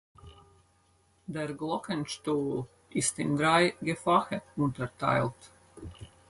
[1.27, 5.51] Der Glockenstuhl ist in drei Gefache unterteilt.